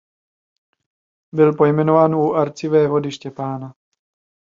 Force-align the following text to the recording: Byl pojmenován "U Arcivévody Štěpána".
Byl 1.35 1.53
pojmenován 1.53 2.15
"U 2.15 2.33
Arcivévody 2.35 3.11
Štěpána". 3.11 3.73